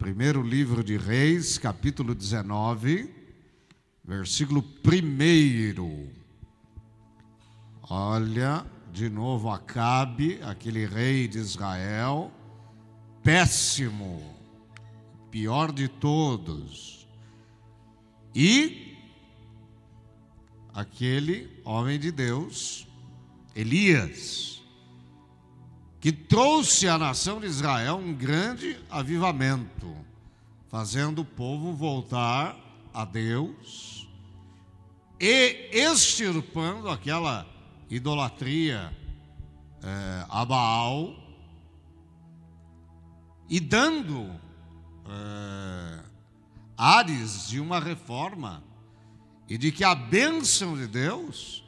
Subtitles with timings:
[0.00, 3.14] Primeiro livro de Reis, capítulo 19,
[4.02, 6.08] versículo 1.
[7.82, 12.32] Olha, de novo Acabe, aquele rei de Israel,
[13.22, 14.22] péssimo,
[15.30, 17.06] pior de todos.
[18.34, 18.96] E
[20.72, 22.88] aquele homem de Deus,
[23.54, 24.59] Elias,
[26.00, 29.94] que trouxe à nação de Israel um grande avivamento,
[30.70, 32.56] fazendo o povo voltar
[32.92, 34.08] a Deus
[35.20, 37.46] e extirpando aquela
[37.90, 38.96] idolatria
[39.82, 41.14] é, a Baal
[43.46, 44.30] e dando
[45.06, 46.02] é,
[46.78, 48.64] ares de uma reforma
[49.46, 51.62] e de que a bênção de Deus,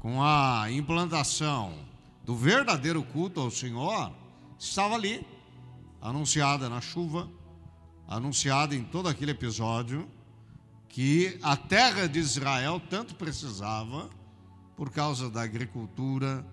[0.00, 1.85] com a implantação
[2.26, 4.12] do verdadeiro culto ao Senhor
[4.58, 5.24] estava ali,
[6.02, 7.30] anunciada na chuva,
[8.08, 10.10] anunciada em todo aquele episódio
[10.88, 14.10] que a terra de Israel tanto precisava
[14.76, 16.44] por causa da agricultura,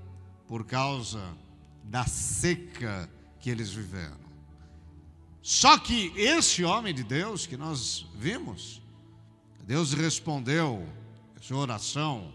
[0.48, 1.36] por causa
[1.84, 4.20] da seca que eles viveram.
[5.42, 8.80] Só que esse homem de Deus que nós vimos,
[9.66, 10.88] Deus respondeu
[11.42, 12.32] sua oração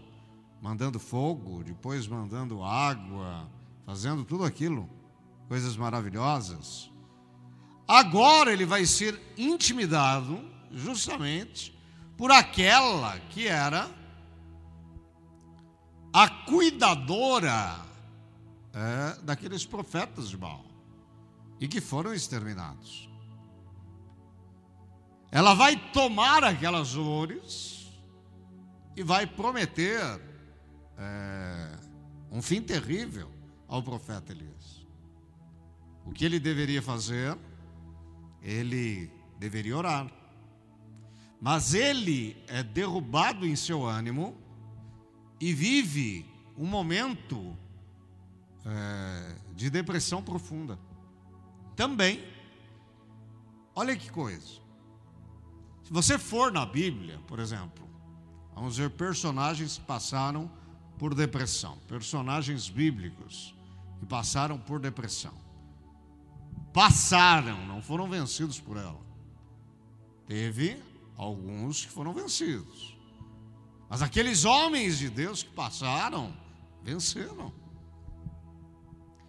[0.61, 3.49] mandando fogo, depois mandando água,
[3.85, 4.89] fazendo tudo aquilo,
[5.47, 6.91] coisas maravilhosas.
[7.87, 10.39] Agora ele vai ser intimidado
[10.71, 11.77] justamente
[12.17, 13.89] por aquela que era
[16.13, 17.79] a cuidadora
[18.73, 20.65] é, daqueles profetas de Baal
[21.59, 23.09] e que foram exterminados.
[25.31, 27.87] Ela vai tomar aquelas flores
[28.95, 30.28] e vai prometer
[32.39, 33.29] um fim terrível
[33.67, 34.87] ao profeta Elias.
[36.05, 37.37] O que ele deveria fazer?
[38.41, 40.09] Ele deveria orar.
[41.41, 44.37] Mas ele é derrubado em seu ânimo
[45.37, 46.25] e vive
[46.57, 47.57] um momento
[48.65, 50.79] é, de depressão profunda.
[51.75, 52.23] Também,
[53.75, 54.61] olha que coisa.
[55.83, 57.85] Se você for na Bíblia, por exemplo,
[58.55, 60.49] vamos ver personagens que passaram
[60.99, 63.55] por depressão, personagens bíblicos
[63.99, 65.33] que passaram por depressão.
[66.73, 68.99] Passaram, não foram vencidos por ela.
[70.27, 70.77] Teve
[71.15, 72.97] alguns que foram vencidos.
[73.89, 76.35] Mas aqueles homens de Deus que passaram,
[76.83, 77.51] venceram.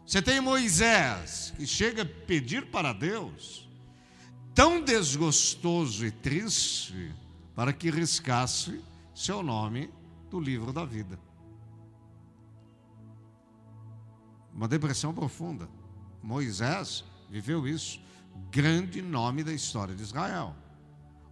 [0.05, 3.69] Você tem Moisés, que chega a pedir para Deus,
[4.53, 7.15] tão desgostoso e triste,
[7.55, 8.81] para que riscasse
[9.15, 9.89] seu nome
[10.29, 11.30] do livro da vida.
[14.55, 15.69] Uma depressão profunda.
[16.22, 18.00] Moisés viveu isso.
[18.50, 20.55] Grande nome da história de Israel.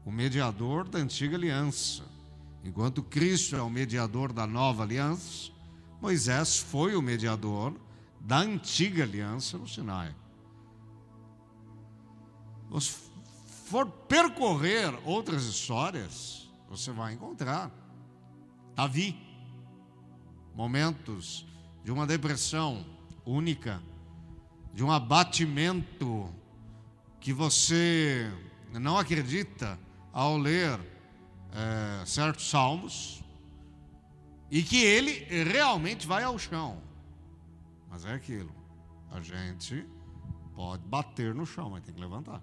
[0.04, 2.04] O mediador da antiga aliança.
[2.64, 5.50] Enquanto Cristo é o mediador da nova aliança,
[6.00, 7.74] Moisés foi o mediador
[8.20, 10.14] da antiga aliança no Sinai.
[12.80, 13.08] Se
[13.66, 17.70] for percorrer outras histórias, você vai encontrar
[18.74, 19.18] Davi,
[20.54, 21.46] momentos
[21.84, 22.84] de uma depressão
[23.28, 23.82] única,
[24.72, 26.32] de um abatimento
[27.20, 28.32] que você
[28.72, 29.78] não acredita
[30.12, 30.80] ao ler
[31.52, 33.22] é, certos salmos,
[34.50, 35.12] e que ele
[35.44, 36.82] realmente vai ao chão.
[37.90, 38.50] Mas é aquilo,
[39.10, 39.86] a gente
[40.54, 42.42] pode bater no chão, mas tem que levantar,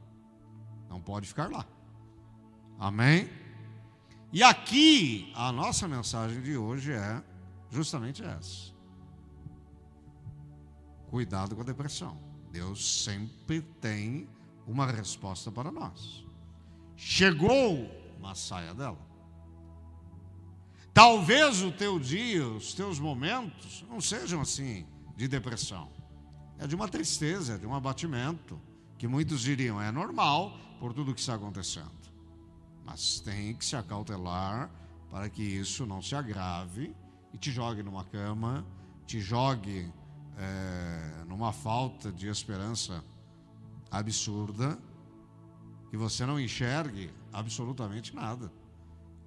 [0.88, 1.66] não pode ficar lá.
[2.78, 3.28] Amém?
[4.32, 7.24] E aqui a nossa mensagem de hoje é
[7.72, 8.75] justamente essa.
[11.16, 12.20] Cuidado com a depressão.
[12.52, 14.28] Deus sempre tem
[14.68, 16.26] uma resposta para nós.
[16.98, 17.90] Chegou,
[18.20, 19.00] mas saia dela.
[20.94, 25.90] Talvez o teu dia, os teus momentos não sejam assim de depressão.
[26.60, 28.60] É de uma tristeza, é de um abatimento,
[28.98, 30.52] que muitos diriam é normal
[30.82, 32.12] por tudo que está acontecendo.
[32.84, 34.70] Mas tem que se acautelar
[35.10, 36.94] para que isso não se agrave
[37.34, 38.68] e te jogue numa cama,
[39.08, 39.90] te jogue
[40.38, 43.04] é, numa falta de esperança
[43.90, 44.78] absurda,
[45.90, 48.52] que você não enxergue absolutamente nada.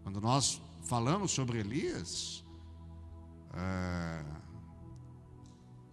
[0.03, 2.45] Quando nós falamos sobre Elias,
[3.55, 4.25] é,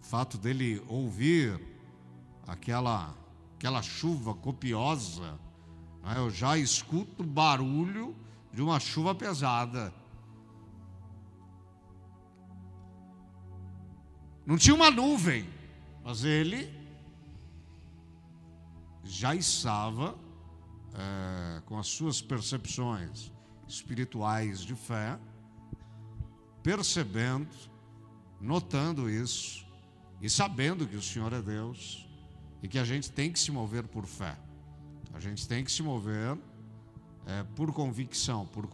[0.00, 1.60] o fato dele ouvir
[2.46, 3.14] aquela,
[3.56, 5.38] aquela chuva copiosa,
[6.02, 8.14] né, eu já escuto o barulho
[8.52, 9.92] de uma chuva pesada.
[14.46, 15.44] Não tinha uma nuvem,
[16.04, 16.72] mas ele
[19.02, 20.16] já estava
[20.94, 23.32] é, com as suas percepções
[23.66, 25.18] espirituais de fé,
[26.62, 27.48] percebendo,
[28.40, 29.66] notando isso
[30.22, 32.08] e sabendo que o Senhor é Deus
[32.62, 34.38] e que a gente tem que se mover por fé.
[35.12, 36.38] A gente tem que se mover
[37.26, 38.68] é, por convicção, por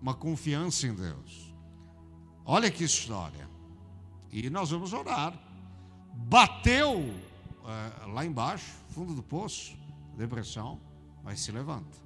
[0.00, 1.52] uma confiança em Deus.
[2.44, 3.49] Olha que história.
[4.32, 5.34] E nós vamos orar.
[6.12, 7.12] Bateu
[7.64, 9.76] é, lá embaixo, fundo do poço,
[10.16, 10.80] depressão,
[11.22, 11.98] mas se levanta.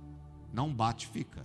[0.52, 1.44] Não bate, fica.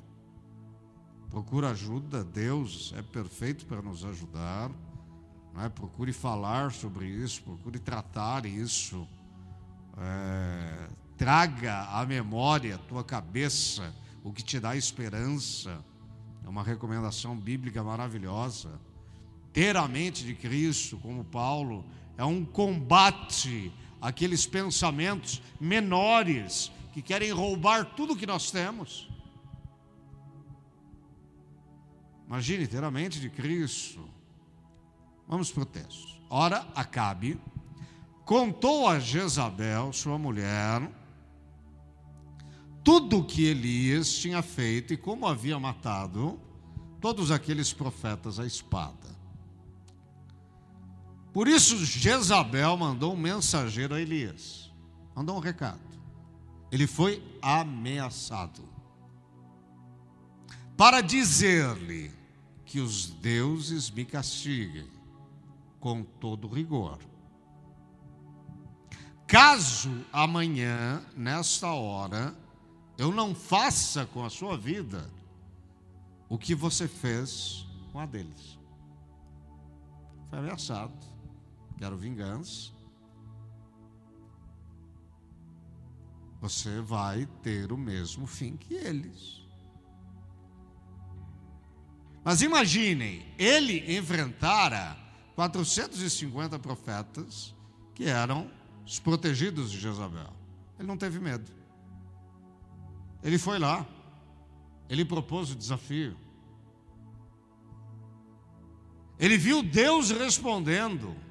[1.30, 4.72] Procura ajuda, Deus é perfeito para nos ajudar.
[5.54, 5.70] Não é?
[5.70, 9.08] Procure falar sobre isso, procure tratar isso.
[9.98, 13.94] É, traga à memória, à tua cabeça,
[14.24, 15.84] o que te dá esperança.
[16.44, 18.80] É uma recomendação bíblica maravilhosa.
[19.52, 21.86] Ter a mente de Cristo, como Paulo,
[22.18, 29.10] é um combate àqueles pensamentos menores que querem roubar tudo que nós temos.
[32.28, 34.08] Imagine ter a mente de Cristo.
[35.28, 36.20] Vamos para o texto.
[36.30, 37.40] Ora, Acabe
[38.24, 40.88] contou a Jezabel, sua mulher,
[42.84, 46.40] tudo o que Elias tinha feito e como havia matado
[47.02, 48.99] todos aqueles profetas à espada.
[51.34, 54.72] Por isso, Jezabel mandou um mensageiro a Elias,
[55.16, 55.80] mandou um recado.
[56.72, 58.68] Ele foi ameaçado
[60.76, 62.12] para dizer-lhe
[62.66, 64.88] que os deuses me castiguem
[65.80, 67.00] com todo rigor.
[69.28, 72.36] Caso amanhã, nesta hora,
[72.98, 75.10] eu não faça com a sua vida
[76.28, 78.58] o que você fez com a deles.
[80.30, 80.94] Foi ameaçado.
[81.80, 82.74] Quero vingança.
[86.42, 89.42] Você vai ter o mesmo fim que eles.
[92.22, 94.98] Mas imaginem, ele enfrentara
[95.36, 97.56] 450 profetas
[97.96, 98.52] que eram
[98.86, 100.34] os protegidos de Jezabel.
[100.78, 101.50] Ele não teve medo.
[103.24, 103.88] Ele foi lá,
[104.90, 106.18] ele propôs o desafio.
[109.18, 111.29] Ele viu Deus respondendo.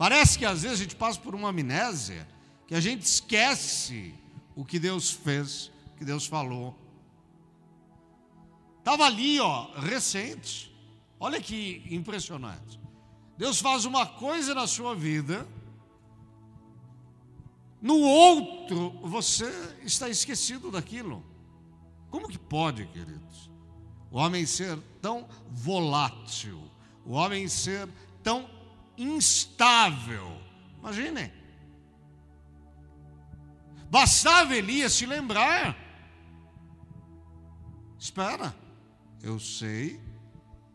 [0.00, 2.26] Parece que às vezes a gente passa por uma amnésia,
[2.66, 4.14] que a gente esquece
[4.56, 6.74] o que Deus fez, o que Deus falou.
[8.78, 10.74] Estava ali, ó, recente.
[11.20, 12.80] Olha que impressionante.
[13.36, 15.46] Deus faz uma coisa na sua vida
[17.78, 21.22] no outro, você está esquecido daquilo.
[22.08, 23.50] Como que pode, queridos?
[24.10, 26.58] O homem ser tão volátil,
[27.04, 27.86] o homem ser
[28.22, 28.48] tão
[29.02, 30.40] instável.
[30.78, 31.32] Imaginem.
[33.90, 35.76] Bastava Elias se lembrar.
[37.98, 38.54] Espera,
[39.22, 40.00] eu sei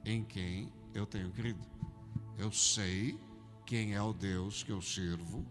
[0.04, 1.66] em quem eu tenho crido.
[2.38, 3.20] Eu sei
[3.66, 5.46] quem é o Deus que eu sirvo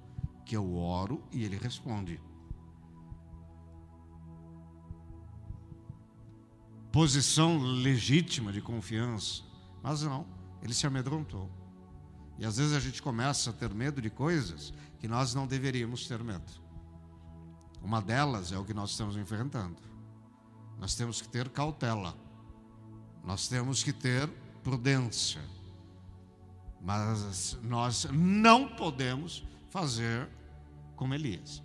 [0.44, 2.20] que eu oro e ele responde.
[6.92, 9.42] Posição legítima de confiança,
[9.82, 10.26] mas não,
[10.62, 11.50] ele se amedrontou.
[12.38, 16.06] E às vezes a gente começa a ter medo de coisas que nós não deveríamos
[16.06, 16.50] ter medo.
[17.82, 19.76] Uma delas é o que nós estamos enfrentando.
[20.78, 22.16] Nós temos que ter cautela,
[23.22, 24.28] nós temos que ter
[24.62, 25.40] prudência,
[26.80, 30.28] mas nós não podemos fazer
[30.96, 31.62] como Elias.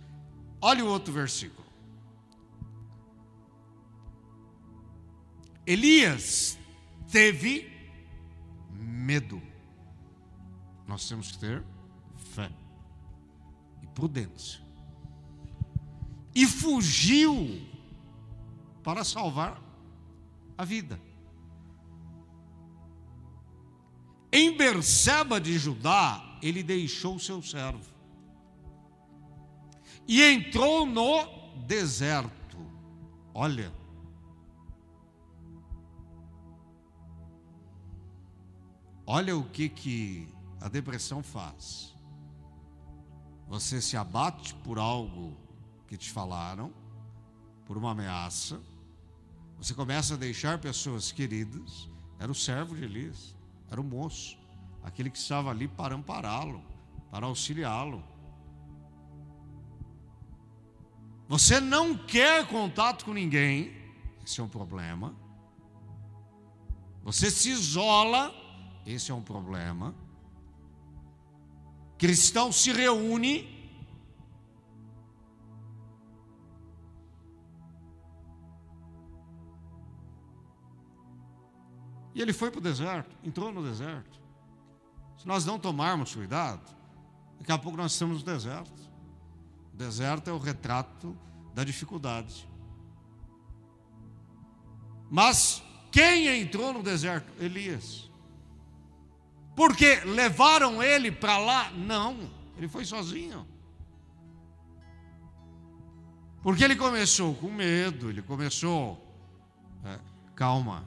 [0.60, 1.66] Olha o outro versículo.
[5.66, 6.58] Elias
[7.10, 7.70] teve
[8.70, 9.49] medo.
[10.90, 11.62] Nós temos que ter
[12.16, 12.50] fé
[13.80, 14.60] e prudência.
[16.34, 17.64] E fugiu
[18.82, 19.62] para salvar
[20.58, 21.00] a vida.
[24.32, 27.88] Em Berseba de Judá, ele deixou seu servo
[30.08, 31.24] e entrou no
[31.68, 32.58] deserto.
[33.32, 33.72] Olha.
[39.06, 41.94] Olha o que que a depressão faz.
[43.48, 45.36] Você se abate por algo
[45.88, 46.72] que te falaram,
[47.66, 48.60] por uma ameaça.
[49.58, 51.88] Você começa a deixar pessoas queridas.
[52.18, 53.34] Era o servo de Elias,
[53.70, 54.38] era o moço,
[54.82, 56.62] aquele que estava ali para ampará-lo,
[57.10, 58.04] para auxiliá-lo.
[61.26, 63.72] Você não quer contato com ninguém,
[64.24, 65.14] esse é um problema.
[67.02, 68.34] Você se isola,
[68.84, 69.94] esse é um problema
[72.00, 73.60] cristão se reúne
[82.12, 84.20] E ele foi para o deserto, entrou no deserto.
[85.16, 86.60] Se nós não tomarmos cuidado,
[87.38, 88.90] daqui a pouco nós estamos no deserto.
[89.72, 91.16] O deserto é o retrato
[91.54, 92.48] da dificuldade.
[95.08, 97.32] Mas quem entrou no deserto?
[97.42, 98.09] Elias.
[99.54, 101.70] Porque levaram ele para lá?
[101.70, 103.46] Não, ele foi sozinho.
[106.42, 108.98] Porque ele começou com medo, ele começou.
[109.84, 109.98] É,
[110.34, 110.84] calma.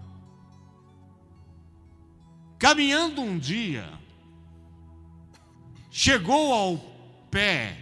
[2.57, 3.91] Caminhando um dia,
[5.91, 6.77] chegou ao
[7.29, 7.77] pé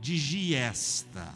[0.00, 1.34] de Giesta.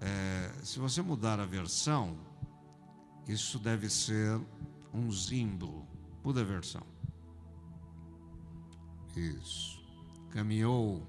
[0.00, 2.18] É, se você mudar a versão,
[3.26, 4.40] isso deve ser
[4.92, 5.86] um zimbro.
[6.24, 6.82] Muda a versão.
[9.16, 9.82] Isso.
[10.30, 11.06] Caminhou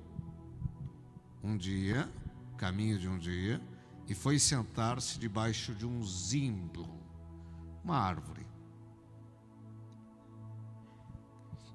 [1.43, 2.09] um dia,
[2.57, 3.61] caminho de um dia,
[4.07, 6.87] e foi sentar-se debaixo de um zimbro,
[7.83, 8.45] uma árvore.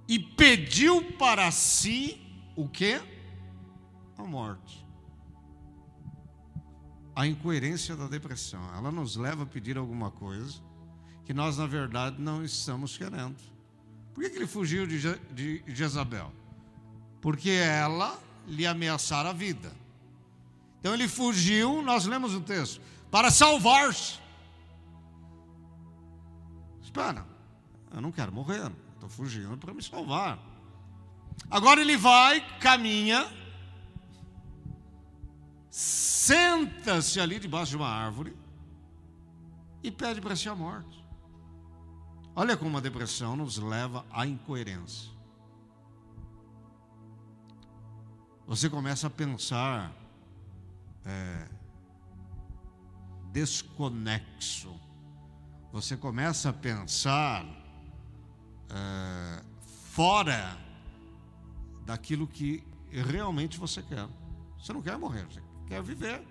[0.06, 2.20] E pediu para si
[2.56, 3.00] o quê?
[4.16, 4.86] A morte.
[7.14, 8.62] A incoerência da depressão.
[8.74, 10.67] Ela nos leva a pedir alguma coisa
[11.28, 13.36] que nós, na verdade, não estamos querendo.
[14.14, 16.32] Por que, que ele fugiu de, Je de Jezabel?
[17.20, 19.70] Porque ela lhe ameaçar a vida.
[20.80, 22.80] Então ele fugiu, nós lemos o texto,
[23.10, 24.18] para salvar-se.
[26.82, 27.26] Espera,
[27.92, 30.38] eu não quero morrer, estou fugindo para me salvar.
[31.50, 33.30] Agora ele vai, caminha,
[35.68, 38.34] senta-se ali debaixo de uma árvore
[39.82, 41.06] e pede para si a morte.
[42.40, 45.10] Olha como a depressão nos leva à incoerência.
[48.46, 49.92] você começa a pensar
[51.04, 51.48] é,
[53.32, 54.72] desconexo.
[55.72, 57.44] Você começa a pensar
[58.70, 59.44] é,
[59.90, 60.56] fora
[61.84, 64.08] daquilo que realmente você quer.
[64.56, 66.24] Você não quer morrer, você quer viver.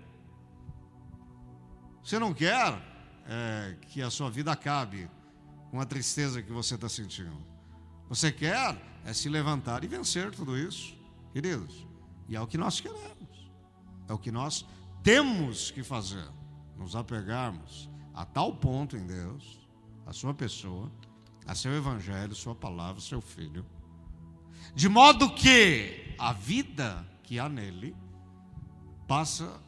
[2.02, 2.82] Você não quer
[3.26, 5.06] é, que a sua vida acabe
[5.70, 7.36] com a tristeza que você está sentindo.
[8.08, 10.96] Você quer é se levantar e vencer tudo isso,
[11.32, 11.86] queridos.
[12.28, 13.50] E é o que nós queremos.
[14.08, 14.64] É o que nós
[15.02, 16.28] temos que fazer.
[16.76, 19.58] Nos apegarmos a tal ponto em Deus,
[20.06, 20.90] a sua pessoa,
[21.46, 23.64] a seu evangelho, sua palavra, seu filho.
[24.74, 27.96] De modo que a vida que há nele
[29.06, 29.60] passa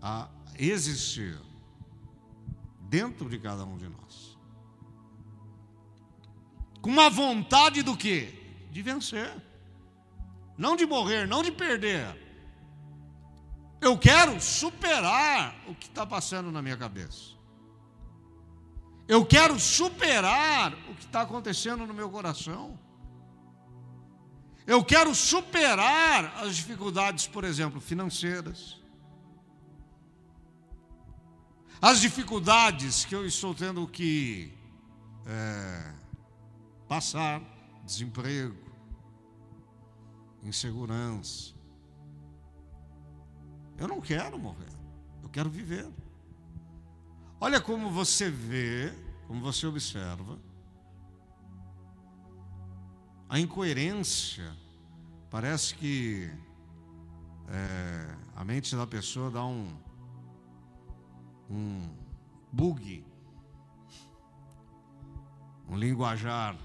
[0.00, 1.38] a existir
[2.82, 4.33] dentro de cada um de nós.
[6.84, 8.28] Com uma vontade do quê?
[8.70, 9.32] De vencer
[10.56, 12.16] não de morrer, não de perder.
[13.80, 17.34] Eu quero superar o que está passando na minha cabeça.
[19.06, 22.78] Eu quero superar o que está acontecendo no meu coração.
[24.66, 28.80] Eu quero superar as dificuldades, por exemplo, financeiras.
[31.82, 34.54] As dificuldades que eu estou tendo que
[35.26, 35.92] é,
[36.88, 37.42] passar,
[37.84, 38.56] desemprego,
[40.42, 41.54] insegurança.
[43.76, 44.72] Eu não quero morrer,
[45.22, 45.90] eu quero viver.
[47.40, 48.92] Olha como você vê,
[49.26, 50.38] como você observa,
[53.28, 54.54] a incoerência.
[55.30, 56.30] Parece que
[57.48, 59.76] é, a mente da pessoa dá um,
[61.50, 61.88] um
[62.52, 63.04] bug,
[65.68, 66.56] um linguajar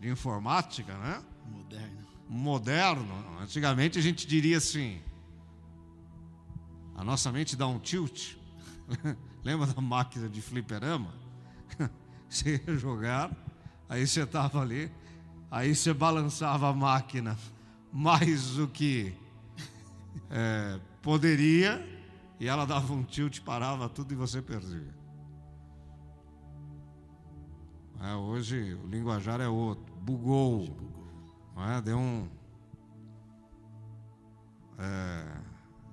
[0.00, 1.22] de informática, né?
[1.46, 5.00] Moderno moderno, antigamente a gente diria assim:
[6.94, 8.36] a nossa mente dá um tilt.
[9.42, 11.12] Lembra da máquina de fliperama?
[12.28, 13.32] Você ia jogar,
[13.88, 14.88] aí você estava ali,
[15.50, 17.36] aí você balançava a máquina
[17.92, 19.12] mais do que
[20.30, 21.84] é, poderia,
[22.38, 24.94] e ela dava um tilt, parava tudo e você perdia.
[28.00, 30.76] É, hoje o linguajar é outro, bugou.
[31.56, 31.80] é?
[31.80, 32.28] Deu um.
[34.78, 35.36] É,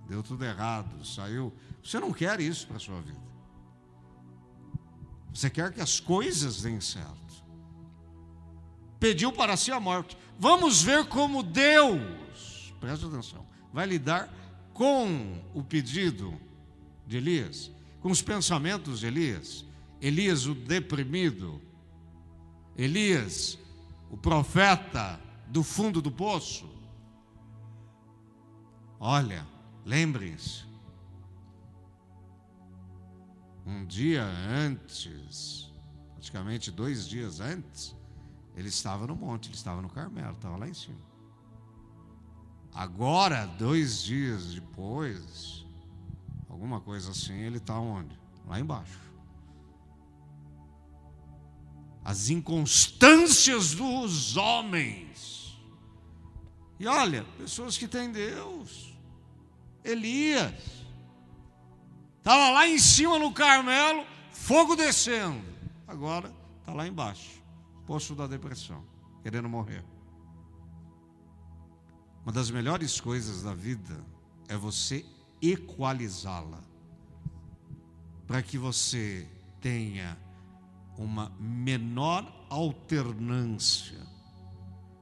[0.07, 1.53] deu tudo errado, saiu.
[1.83, 3.27] Você não quer isso para a sua vida.
[5.33, 7.43] Você quer que as coisas deem certo.
[8.99, 10.17] Pediu para si a morte.
[10.39, 14.33] Vamos ver como Deus, presta atenção, vai lidar
[14.73, 16.33] com o pedido
[17.05, 17.71] de Elias,
[18.01, 19.65] com os pensamentos de Elias.
[19.99, 21.61] Elias, o deprimido.
[22.77, 23.57] Elias,
[24.09, 26.69] o profeta do fundo do poço.
[28.99, 29.45] Olha,
[29.85, 30.67] lembrem-se.
[33.67, 35.69] um dia antes,
[36.13, 37.93] praticamente dois dias antes,
[38.55, 41.05] ele estava no monte, ele estava no Carmelo, estava lá em cima.
[42.73, 45.65] Agora, dois dias depois,
[46.47, 48.17] alguma coisa assim, ele está onde?
[48.47, 49.06] Lá embaixo.
[52.07, 55.59] As inconstâncias dos homens.
[56.79, 58.93] E olha, pessoas que têm Deus.
[59.83, 60.53] Elias.
[62.19, 65.43] Estava lá em cima no Carmelo, fogo descendo.
[65.85, 67.43] Agora está lá embaixo,
[67.85, 68.85] poço da depressão,
[69.21, 69.83] querendo morrer.
[72.23, 74.01] Uma das melhores coisas da vida
[74.47, 75.05] é você
[75.41, 76.63] equalizá-la,
[78.25, 79.27] para que você
[79.59, 80.17] tenha
[80.97, 84.05] uma menor alternância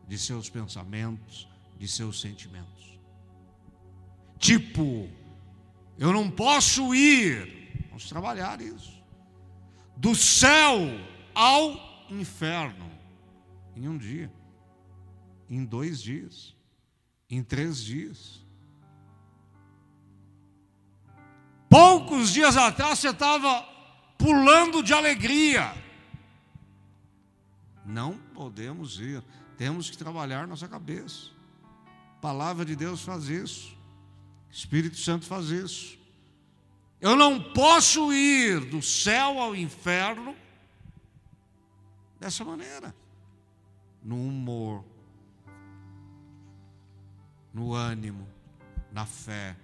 [0.07, 1.47] de seus pensamentos,
[1.77, 2.99] de seus sentimentos.
[4.37, 5.09] Tipo,
[5.97, 9.01] eu não posso ir, vamos trabalhar isso,
[9.95, 10.77] do céu
[11.33, 12.91] ao inferno
[13.75, 14.31] em um dia,
[15.49, 16.55] em dois dias,
[17.29, 18.45] em três dias.
[21.69, 23.63] Poucos dias atrás você estava
[24.17, 25.84] pulando de alegria.
[27.85, 29.23] Não podemos ir,
[29.57, 31.29] temos que trabalhar nossa cabeça.
[32.17, 33.77] A palavra de Deus faz isso.
[34.49, 35.97] Espírito Santo faz isso.
[36.99, 40.35] Eu não posso ir do céu ao inferno
[42.19, 42.95] dessa maneira.
[44.01, 44.83] No humor,
[47.53, 48.27] no ânimo,
[48.91, 49.55] na fé,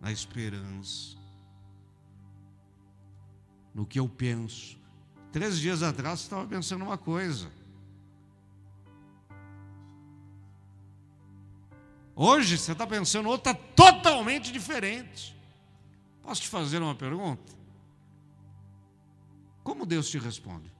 [0.00, 1.16] na esperança,
[3.74, 4.78] no que eu penso.
[5.34, 7.50] Três dias atrás você estava pensando uma coisa.
[12.14, 15.36] Hoje você está pensando outra totalmente diferente.
[16.22, 17.52] Posso te fazer uma pergunta?
[19.64, 20.72] Como Deus te responde?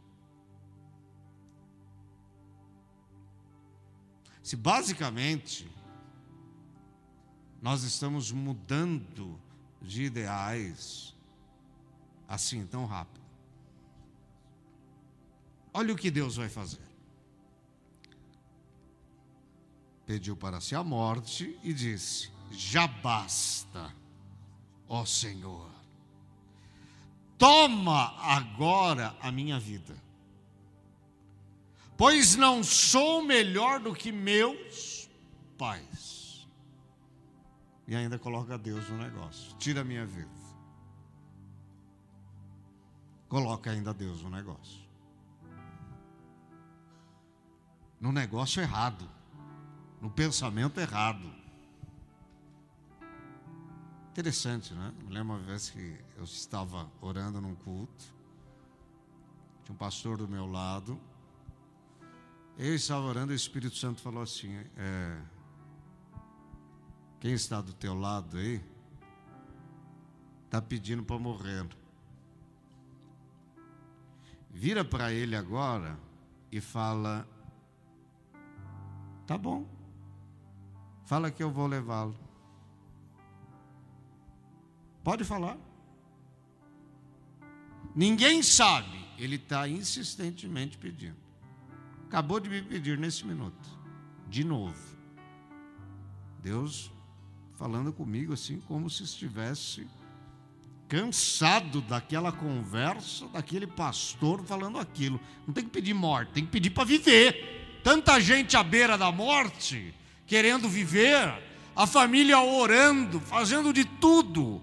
[4.41, 5.69] Se basicamente
[7.61, 9.37] nós estamos mudando
[9.83, 11.13] de ideais
[12.29, 13.24] assim tão rápido,
[15.75, 16.95] olha o que Deus vai fazer.
[20.07, 23.93] pediu para si a morte e disse: Já basta,
[24.89, 25.71] ó Senhor.
[27.37, 29.97] Toma agora a minha vida,
[31.97, 35.11] pois não sou melhor do que meus
[35.59, 36.47] pais.
[37.87, 40.45] E ainda coloca Deus no negócio: tira a minha vida.
[43.29, 44.85] Coloca ainda Deus no negócio.
[48.01, 49.09] No negócio errado
[50.05, 51.33] no pensamento errado.
[54.11, 54.93] Interessante, né?
[55.03, 58.05] Me lembro uma vez que eu estava orando num culto,
[59.65, 61.01] tinha um pastor do meu lado,
[62.59, 65.23] eu estava orando e o Espírito Santo falou assim: é,
[67.19, 68.63] quem está do teu lado aí
[70.45, 71.67] está pedindo para morrer.
[74.51, 75.99] Vira para ele agora
[76.53, 77.27] e fala:
[79.27, 79.67] tá bom.
[81.05, 82.17] Fala que eu vou levá-lo.
[85.03, 85.59] Pode falar.
[87.95, 89.05] Ninguém sabe.
[89.19, 91.17] Ele está insistentemente pedindo.
[92.07, 93.69] Acabou de me pedir nesse minuto.
[94.29, 94.97] De novo.
[96.43, 96.91] Deus
[97.55, 99.87] falando comigo assim, como se estivesse
[100.89, 105.21] cansado daquela conversa, daquele pastor falando aquilo.
[105.47, 107.64] Não tem que pedir morte, tem que pedir para viver.
[107.85, 109.95] Tanta gente à beira da morte
[110.27, 111.39] querendo viver,
[111.77, 114.63] a família orando, fazendo de tudo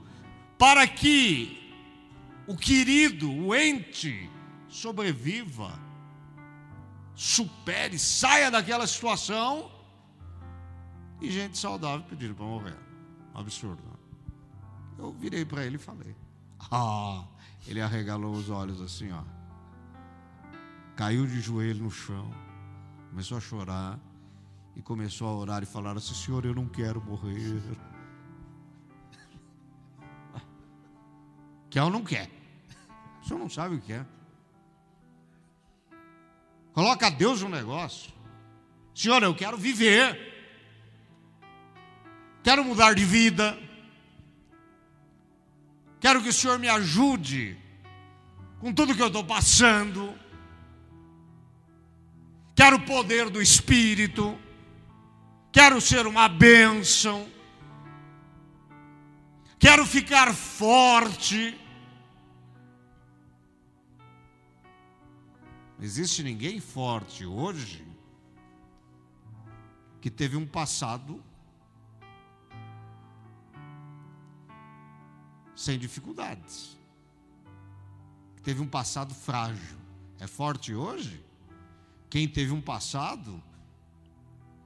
[0.57, 1.71] para que
[2.47, 4.27] o querido, o ente,
[4.67, 5.79] sobreviva,
[7.13, 9.71] supere, saia daquela situação.
[11.21, 12.77] E gente saudável pedindo para morrer.
[13.35, 13.83] Absurdo.
[14.97, 16.15] Eu virei para ele e falei.
[16.71, 17.23] Ah,
[17.67, 19.21] ele arregalou os olhos assim, ó.
[20.95, 22.33] Caiu de joelho no chão,
[23.11, 23.99] começou a chorar
[24.73, 27.61] e começou a orar e falar assim: Senhor, eu não quero morrer.
[31.69, 32.29] Quer ou não quer?
[33.21, 34.05] O senhor não sabe o que é.
[36.73, 38.11] Coloca Deus no negócio.
[38.95, 40.31] Senhor, eu quero viver.
[42.43, 43.57] Quero mudar de vida.
[45.99, 47.57] Quero que o Senhor me ajude
[48.59, 50.13] com tudo que eu estou passando
[52.61, 54.37] quero o poder do Espírito,
[55.51, 57.27] quero ser uma bênção,
[59.57, 61.59] quero ficar forte.
[65.75, 67.83] Não existe ninguém forte hoje
[69.99, 71.19] que teve um passado
[75.55, 76.77] sem dificuldades,
[78.35, 79.79] que teve um passado frágil.
[80.19, 81.30] É forte hoje?
[82.11, 83.41] Quem teve um passado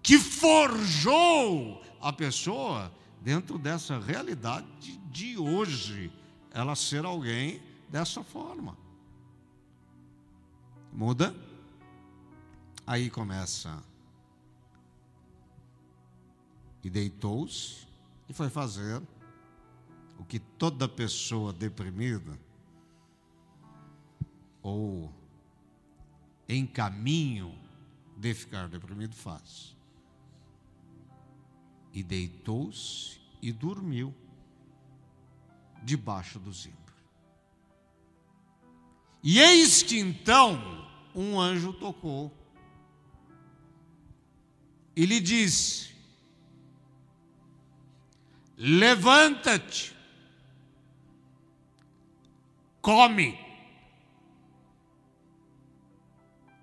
[0.01, 6.11] que forjou a pessoa dentro dessa realidade de hoje,
[6.51, 8.75] ela ser alguém dessa forma.
[10.91, 11.35] Muda?
[12.85, 13.83] Aí começa.
[16.83, 17.85] E deitou-se
[18.27, 18.99] e foi fazer
[20.17, 22.39] o que toda pessoa deprimida
[24.63, 25.13] ou
[26.47, 27.57] em caminho
[28.17, 29.75] de ficar deprimido faz.
[31.93, 34.13] E deitou-se e dormiu
[35.83, 36.93] debaixo do zimbro.
[39.23, 42.31] E eis que então um anjo tocou
[44.95, 45.95] e lhe disse:
[48.57, 49.95] Levanta-te,
[52.81, 53.44] come.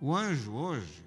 [0.05, 1.05] O anjo hoje,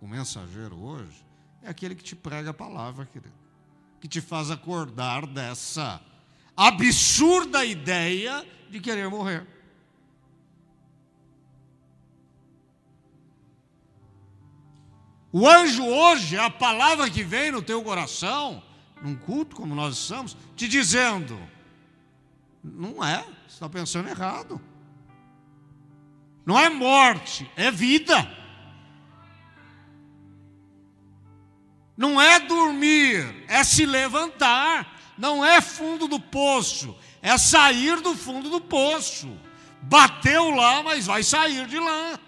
[0.00, 1.26] o mensageiro hoje,
[1.60, 3.34] é aquele que te prega a palavra, querido,
[4.00, 6.00] que te faz acordar dessa
[6.56, 9.44] absurda ideia de querer morrer.
[15.32, 18.62] O anjo hoje é a palavra que vem no teu coração,
[19.02, 21.36] num culto como nós estamos, te dizendo:
[22.62, 24.60] não é, você está pensando errado.
[26.44, 28.30] Não é morte, é vida.
[31.96, 34.94] Não é dormir, é se levantar.
[35.16, 39.38] Não é fundo do poço, é sair do fundo do poço.
[39.80, 42.18] Bateu lá, mas vai sair de lá.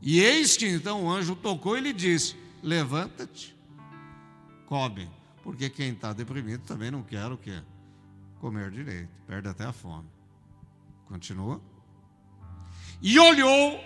[0.00, 3.56] E eis que então o anjo tocou e lhe disse: Levanta-te,
[4.66, 5.08] come,
[5.42, 7.62] porque quem está deprimido também não quer o quê?
[8.40, 10.11] Comer direito, perde até a fome.
[11.12, 11.60] Continua.
[13.00, 13.78] E olhou,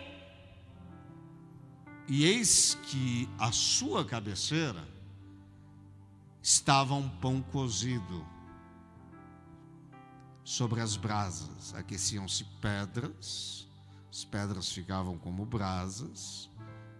[2.08, 4.86] e eis que a sua cabeceira
[6.40, 8.24] estava um pão cozido
[10.44, 13.66] sobre as brasas, aqueciam-se pedras
[14.16, 16.48] as pedras ficavam como brasas,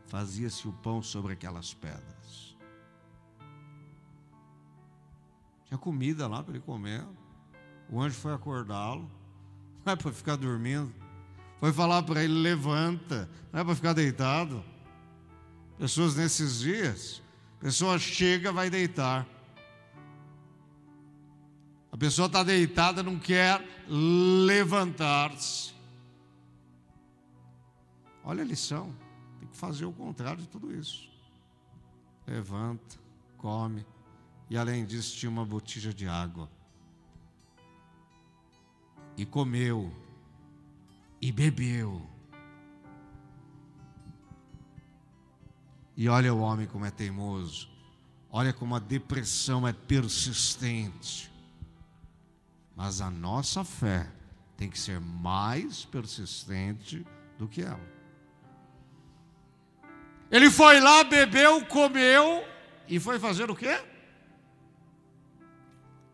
[0.05, 2.55] fazia-se o pão sobre aquelas pedras.
[5.65, 7.03] Tinha comida lá para ele comer.
[7.89, 9.11] O anjo foi acordá-lo,
[9.87, 10.93] não é para ficar dormindo.
[11.61, 14.63] Foi falar para ele: levanta, não é para ficar deitado.
[15.79, 17.23] Pessoas nesses dias,
[17.61, 19.27] pessoa chega, vai deitar.
[21.93, 25.73] A pessoa está deitada, não quer levantar-se.
[28.25, 28.93] Olha a lição.
[29.39, 31.09] Tem que fazer o contrário de tudo isso.
[32.27, 32.99] Levanta,
[33.39, 33.87] come.
[34.51, 36.51] E além disso, tinha uma botija de água.
[39.17, 39.93] E comeu.
[41.21, 42.07] E bebeu.
[45.97, 47.69] E olha o homem como é teimoso.
[48.31, 51.33] Olha como a depressão é persistente.
[52.75, 54.07] Mas a nossa fé
[54.57, 57.07] tem que ser mais persistente
[57.39, 57.97] do que ela.
[60.31, 62.45] Ele foi lá, bebeu, comeu
[62.89, 63.81] e foi fazer o quê?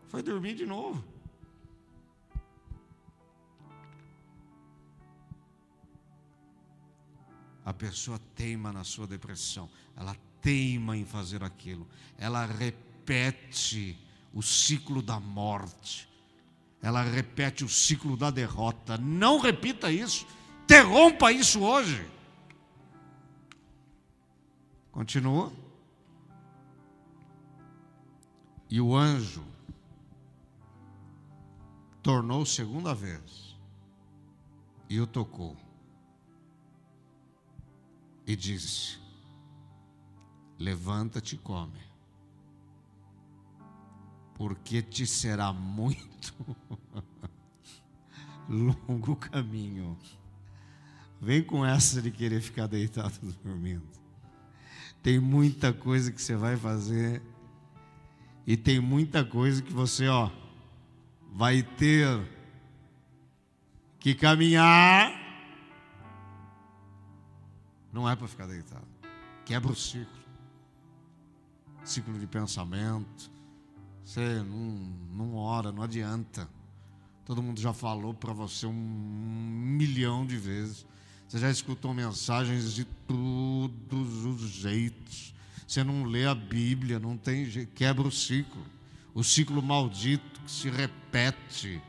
[0.07, 1.03] Foi dormir de novo.
[7.65, 13.97] A pessoa teima na sua depressão, ela teima em fazer aquilo, ela repete
[14.33, 16.09] o ciclo da morte,
[16.81, 18.97] ela repete o ciclo da derrota.
[18.97, 20.27] Não repita isso,
[20.63, 22.05] interrompa isso hoje.
[24.91, 25.51] Continua.
[28.69, 29.45] E o anjo
[32.01, 33.55] tornou segunda vez
[34.89, 35.55] e o tocou
[38.25, 38.99] e disse:
[40.57, 41.79] Levanta-te e come,
[44.35, 46.33] porque te será muito
[48.47, 49.97] longo o caminho.
[51.19, 53.87] Vem com essa de querer ficar deitado dormindo.
[55.01, 57.21] Tem muita coisa que você vai fazer
[58.45, 60.29] e tem muita coisa que você, ó,
[61.31, 62.21] vai ter
[63.99, 65.12] que caminhar.
[67.93, 68.87] Não é para ficar deitado.
[69.45, 70.23] Quebra o ciclo.
[71.83, 73.31] Ciclo de pensamento.
[74.03, 74.57] Você não,
[75.11, 76.49] não ora, não adianta.
[77.23, 80.85] Todo mundo já falou para você um milhão de vezes.
[81.27, 85.33] Você já escutou mensagens de todos os jeitos.
[85.65, 88.63] Você não lê a Bíblia, não tem jeito, quebra o ciclo.
[89.13, 91.81] O ciclo maldito que se repete.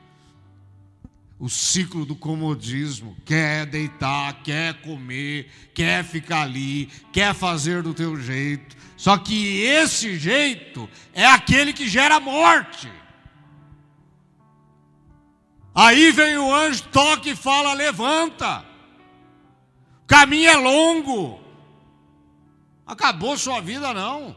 [1.38, 3.16] O ciclo do comodismo.
[3.24, 8.76] Quer deitar, quer comer, quer ficar ali, quer fazer do teu jeito.
[8.96, 12.90] Só que esse jeito é aquele que gera morte.
[15.74, 18.64] Aí vem o anjo, toca e fala: levanta.
[20.04, 21.40] O caminho é longo.
[22.86, 24.36] Acabou sua vida, não.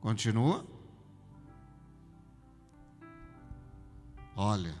[0.00, 0.66] Continua.
[4.42, 4.74] Olha,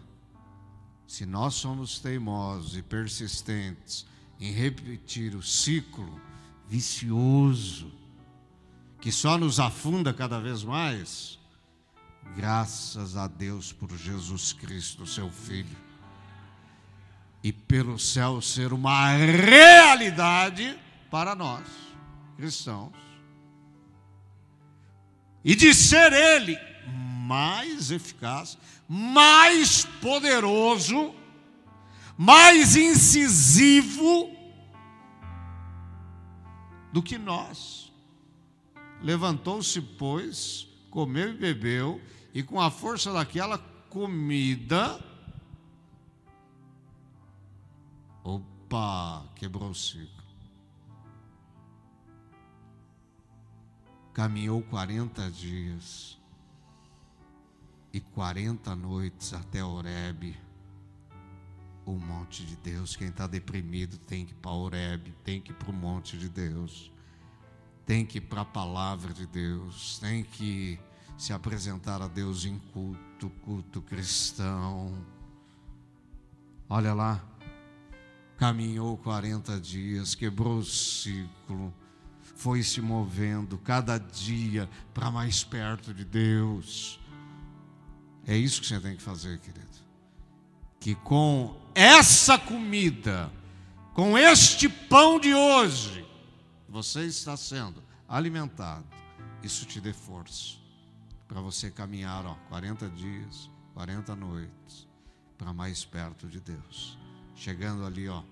[1.06, 4.06] se nós somos teimosos e persistentes
[4.40, 6.18] em repetir o ciclo
[6.66, 7.92] vicioso
[9.02, 11.38] que só nos afunda cada vez mais,
[12.36, 15.76] Graças a Deus por Jesus Cristo, seu Filho.
[17.42, 20.78] E pelo céu ser uma realidade
[21.10, 21.66] para nós,
[22.36, 22.92] cristãos.
[25.44, 26.56] E de ser Ele
[27.30, 31.14] mais eficaz, mais poderoso,
[32.18, 34.34] mais incisivo
[36.92, 37.92] do que nós.
[39.00, 42.00] Levantou-se, pois, comeu e bebeu,
[42.34, 44.98] e com a força daquela comida,
[48.24, 50.10] opa, quebrou o ciclo.
[54.12, 56.19] Caminhou 40 dias
[57.92, 60.36] e 40 noites até Oreb,
[61.84, 62.96] o monte de Deus.
[62.96, 66.28] Quem está deprimido tem que ir para Oreb, tem que ir para o monte de
[66.28, 66.92] Deus
[67.90, 70.78] tem que ir para a palavra de Deus, tem que
[71.18, 74.94] se apresentar a Deus em culto, culto cristão.
[76.68, 77.20] Olha lá,
[78.36, 81.74] caminhou 40 dias, quebrou o ciclo,
[82.20, 87.00] foi se movendo cada dia para mais perto de Deus.
[88.26, 89.66] É isso que você tem que fazer, querido.
[90.78, 93.30] Que com essa comida,
[93.94, 96.06] com este pão de hoje,
[96.68, 98.86] você está sendo alimentado.
[99.42, 100.60] Isso te dê força
[101.26, 104.88] para você caminhar, ó, 40 dias, 40 noites,
[105.38, 106.98] para mais perto de Deus.
[107.34, 108.22] Chegando ali, ó,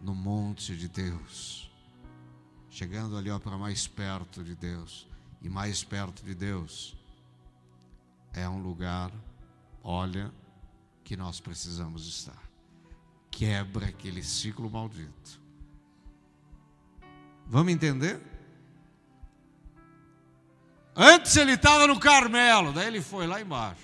[0.00, 1.70] no monte de Deus.
[2.70, 5.06] Chegando ali, ó, para mais perto de Deus.
[5.42, 6.96] E mais perto de Deus
[8.32, 9.12] é um lugar,
[9.82, 10.32] olha,
[11.04, 12.42] que nós precisamos estar.
[13.30, 15.40] Quebra aquele ciclo maldito
[17.48, 18.20] Vamos entender?
[20.94, 23.80] Antes ele estava no Carmelo, daí ele foi lá embaixo.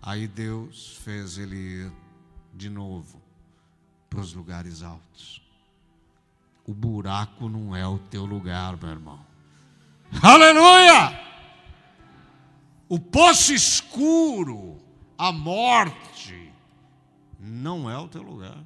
[0.00, 1.92] Aí Deus fez ele ir
[2.54, 3.20] de novo
[4.08, 5.42] para os lugares altos.
[6.64, 9.20] O buraco não é o teu lugar, meu irmão.
[10.22, 11.27] Aleluia!
[12.88, 14.80] O poço escuro,
[15.16, 16.52] a morte,
[17.38, 18.64] não é o teu lugar.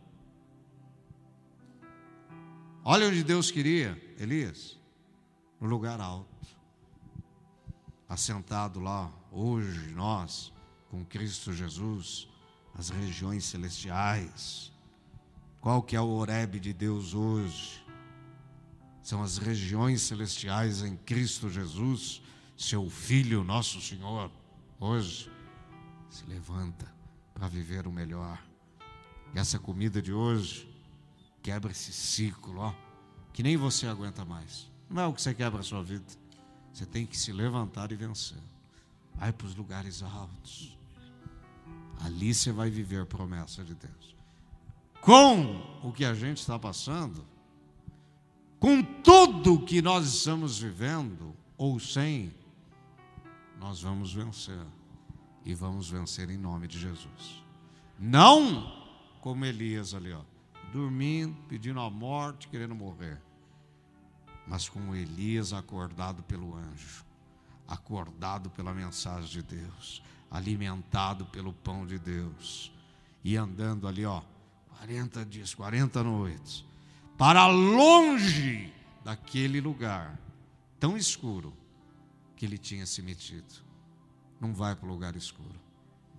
[2.85, 4.79] Olha onde Deus queria, Elias,
[5.61, 6.29] no lugar alto.
[8.09, 10.53] Assentado lá, hoje, nós,
[10.89, 12.29] com Cristo Jesus,
[12.75, 14.73] as regiões celestiais.
[15.61, 17.85] Qual que é o Oreb de Deus hoje?
[19.03, 22.22] São as regiões celestiais em Cristo Jesus,
[22.63, 24.31] seu Filho, nosso Senhor,
[24.79, 25.31] hoje
[26.09, 26.93] se levanta
[27.35, 28.43] para viver o melhor.
[29.35, 30.73] E essa comida de hoje
[31.43, 32.73] Quebra esse ciclo, ó,
[33.33, 34.71] que nem você aguenta mais.
[34.89, 36.05] Não é o que você quebra a sua vida.
[36.73, 38.39] Você tem que se levantar e vencer.
[39.17, 40.77] Vai para os lugares altos.
[42.01, 44.15] Ali você vai viver a promessa de Deus.
[45.01, 47.27] Com o que a gente está passando,
[48.61, 52.33] com tudo que nós estamos vivendo, ou sem,
[53.63, 54.67] nós vamos vencer.
[55.45, 57.43] E vamos vencer em nome de Jesus.
[57.99, 58.81] Não
[59.21, 60.23] como Elias ali, ó
[60.73, 63.21] dormindo, pedindo a morte, querendo morrer.
[64.49, 67.05] Mas com Elias acordado pelo anjo,
[67.69, 72.73] acordado pela mensagem de Deus, alimentado pelo pão de Deus,
[73.23, 74.23] e andando ali, ó,
[74.79, 76.65] 40 dias, 40 noites,
[77.17, 78.73] para longe
[79.05, 80.19] daquele lugar
[80.81, 81.53] tão escuro
[82.43, 83.55] que ele tinha se metido.
[84.41, 85.55] Não vai para o lugar escuro,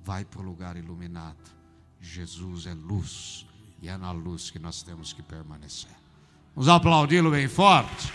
[0.06, 1.52] vai para o lugar iluminado.
[2.00, 3.46] Jesus é luz
[3.82, 5.92] e é na luz que nós temos que permanecer.
[6.56, 8.08] Vamos aplaudi-lo bem forte.